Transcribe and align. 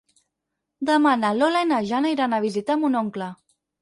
Demà 0.89 1.11
na 1.23 1.31
Lola 1.41 1.63
i 1.65 1.67
na 1.73 1.81
Jana 1.91 2.15
iran 2.17 2.33
a 2.33 2.41
visitar 2.47 2.79
mon 2.85 2.99
oncle. 3.03 3.29